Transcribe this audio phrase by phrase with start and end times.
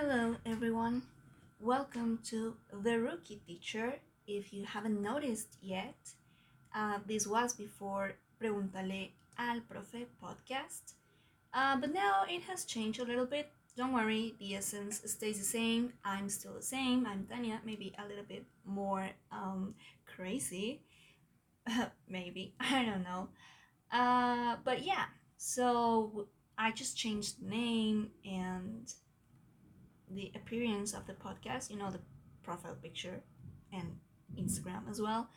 [0.00, 1.02] Hello, everyone.
[1.58, 3.94] Welcome to The Rookie Teacher.
[4.28, 5.96] If you haven't noticed yet,
[6.72, 10.92] uh, this was before Pregúntale al Profe podcast.
[11.52, 13.50] Uh, but now it has changed a little bit.
[13.76, 15.92] Don't worry, the essence stays the same.
[16.04, 17.04] I'm still the same.
[17.04, 19.74] I'm Tania, maybe a little bit more um,
[20.06, 20.80] crazy.
[22.08, 22.54] maybe.
[22.60, 23.30] I don't know.
[23.90, 25.06] Uh, but yeah,
[25.38, 28.88] so I just changed the name and
[30.10, 32.00] the appearance of the podcast, you know, the
[32.42, 33.20] profile picture
[33.72, 33.96] and
[34.36, 35.28] Instagram as well.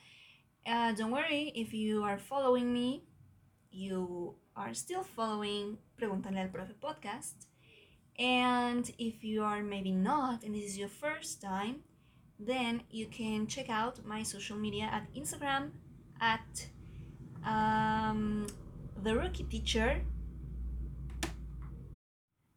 [0.66, 3.04] Uh, don't worry, if you are following me,
[3.72, 7.48] you are still following Pregúntale al Profe podcast.
[8.20, 11.78] And if you are maybe not, and this is your first time,
[12.40, 15.72] then you can check out my social media at Instagram
[16.20, 16.68] at
[17.46, 18.48] um,
[19.02, 20.02] the rookie teacher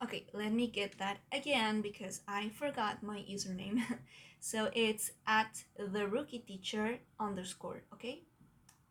[0.05, 3.81] Okay, let me get that again because I forgot my username.
[4.39, 8.21] so it's at the rookie teacher underscore, okay?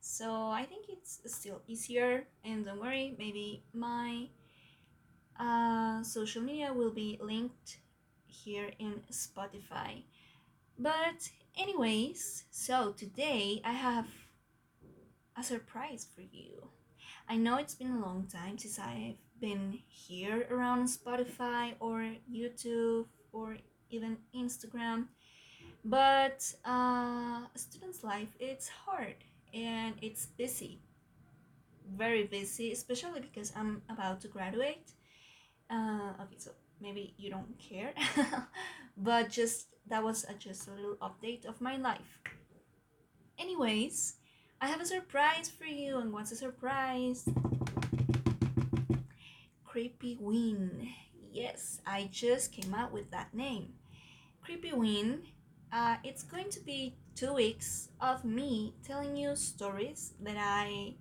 [0.01, 4.29] So I think it's still easier, and don't worry, maybe my
[5.39, 7.77] uh, social media will be linked
[8.25, 10.01] here in Spotify.
[10.79, 14.07] But, anyways, so today I have
[15.37, 16.69] a surprise for you.
[17.29, 23.07] I know it's been a long time since I've been here around Spotify or YouTube
[23.33, 23.57] or
[23.89, 25.07] even Instagram.
[25.83, 29.19] But uh, student's life, it's hard
[29.53, 30.79] and it's busy.
[31.93, 34.93] Very busy, especially because I'm about to graduate.
[35.69, 37.91] Uh, okay, so maybe you don't care,
[38.97, 42.21] but just that was a, just a little update of my life.
[43.37, 44.15] Anyways,
[44.61, 47.27] I have a surprise for you, and what's a surprise?
[49.73, 50.93] Creepyween.
[51.31, 53.73] Yes, I just came out with that name.
[54.47, 55.21] Creepyween.
[55.71, 60.93] Uh, it's going to be two weeks of me telling you stories that I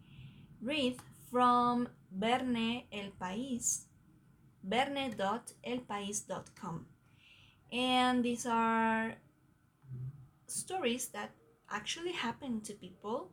[0.63, 0.97] read
[1.31, 3.85] from Verne El País,
[4.65, 6.87] verne.elpaís.com.
[7.71, 9.17] And these are
[10.47, 11.33] stories that
[11.71, 13.33] actually happen to people.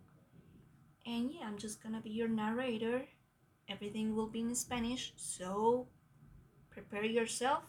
[1.05, 3.07] And yeah, I'm just gonna be your narrator
[3.69, 5.87] everything will be in Spanish, so
[6.71, 7.63] prepare yourself.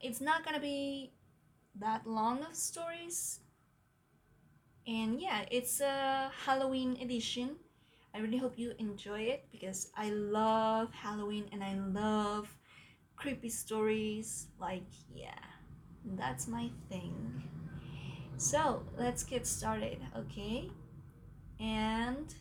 [0.00, 1.12] It's not gonna be
[1.78, 3.40] that long of stories.
[4.86, 7.56] And yeah, it's a Halloween edition.
[8.14, 12.48] I really hope you enjoy it because I love Halloween and I love
[13.16, 14.48] creepy stories.
[14.58, 15.44] Like, yeah,
[16.16, 17.42] that's my thing.
[18.38, 20.70] So let's get started, okay?
[21.60, 22.32] And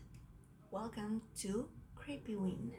[0.72, 1.68] welcome to
[2.08, 2.74] Creepy Wind.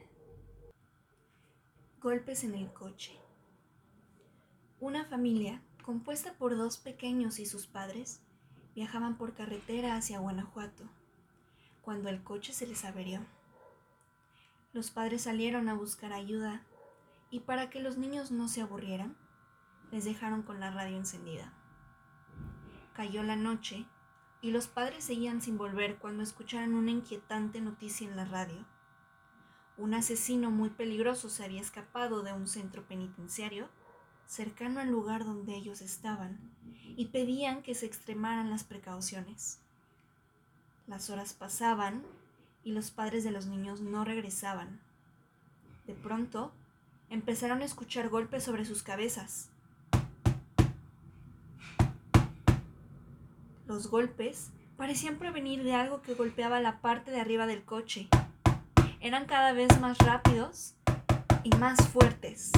[2.00, 3.12] Golpes en el coche.
[4.80, 8.22] Una familia, compuesta por dos pequeños y sus padres,
[8.74, 10.88] viajaban por carretera hacia Guanajuato,
[11.82, 13.20] cuando el coche se les averió.
[14.72, 16.62] Los padres salieron a buscar ayuda
[17.30, 19.14] y para que los niños no se aburrieran,
[19.92, 21.52] les dejaron con la radio encendida.
[22.94, 23.84] Cayó la noche
[24.40, 28.64] y los padres seguían sin volver cuando escucharon una inquietante noticia en la radio
[29.78, 33.68] un asesino muy peligroso se había escapado de un centro penitenciario
[34.26, 36.38] cercano al lugar donde ellos estaban
[36.96, 39.60] y pedían que se extremaran las precauciones.
[40.88, 42.02] Las horas pasaban
[42.64, 44.80] y los padres de los niños no regresaban.
[45.86, 46.52] De pronto,
[47.08, 49.48] empezaron a escuchar golpes sobre sus cabezas.
[53.66, 58.08] Los golpes parecían provenir de algo que golpeaba la parte de arriba del coche
[59.00, 60.75] eran cada vez más rápidos
[61.44, 62.50] y más fuertes.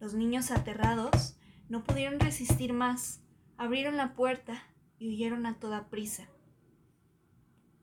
[0.00, 1.38] Los niños aterrados
[1.68, 3.22] no pudieron resistir más,
[3.56, 4.62] abrieron la puerta
[4.98, 6.28] y huyeron a toda prisa.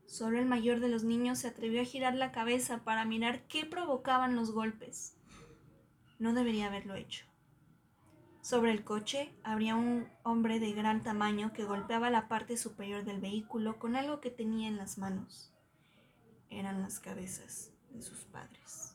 [0.06, 3.66] Solo el mayor de los niños se atrevió a girar la cabeza para mirar qué
[3.66, 5.16] provocaban los golpes.
[6.20, 7.26] No debería haberlo hecho.
[8.40, 13.20] Sobre el coche habría un hombre de gran tamaño que golpeaba la parte superior del
[13.20, 15.55] vehículo con algo que tenía en las manos
[16.50, 18.94] eran las cabezas de sus padres.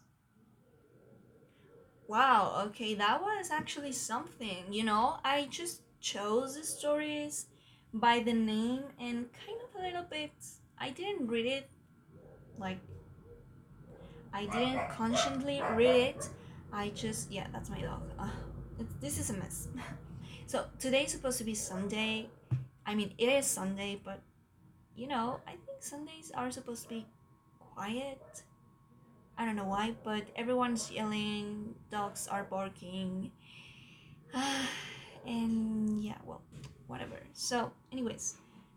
[2.08, 4.66] Wow, okay, that was actually something.
[4.70, 7.46] You know, I just chose the stories
[7.94, 10.32] by the name and kind of a little bit.
[10.78, 11.70] I didn't read it
[12.58, 12.80] like
[14.34, 16.30] I didn't consciously read it.
[16.74, 18.02] I just yeah, that's my dog.
[18.20, 18.28] Uh,
[19.00, 19.68] this is a mess.
[20.48, 22.30] so today's supposed to be Sunday.
[22.86, 24.22] I mean, it is Sunday, but
[24.96, 27.06] you know, I think Sundays are supposed to be
[27.76, 28.44] quiet.
[29.38, 33.32] I don't know why, but everyone's yelling, dogs are barking,
[35.26, 36.42] and yeah, well,
[36.88, 37.18] whatever.
[37.34, 38.36] So, anyways,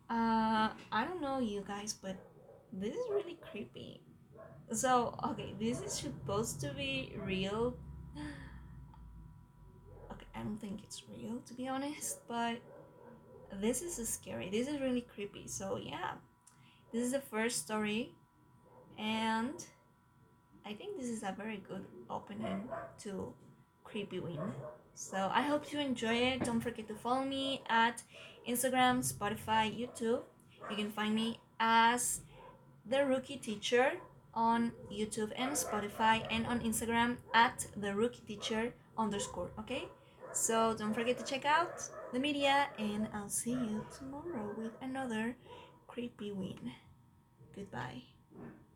[0.09, 2.17] uh, I don't know you guys, but
[2.73, 4.01] this is really creepy.
[4.73, 7.77] So, okay, this is supposed to be real.
[10.13, 12.59] Okay, I don't think it's real to be honest, but
[13.61, 14.49] this is scary.
[14.49, 15.49] This is really creepy.
[15.49, 16.13] So, yeah,
[16.93, 18.15] this is the first story,
[18.99, 19.55] and
[20.67, 22.69] I think this is a very good opening
[23.03, 23.33] to
[23.87, 24.41] Creepyween.
[24.95, 26.45] So I hope you enjoy it.
[26.45, 28.03] Don't forget to follow me at
[28.49, 30.23] Instagram, Spotify, YouTube.
[30.71, 32.21] You can find me as
[32.87, 33.93] the Rookie Teacher
[34.33, 39.51] on YouTube and Spotify and on Instagram at the Rookie Teacher underscore.
[39.59, 39.89] Okay?
[40.33, 41.83] So don't forget to check out
[42.13, 45.37] the media and I'll see you tomorrow with another
[45.89, 46.73] Creepyween.
[47.55, 48.14] Goodbye.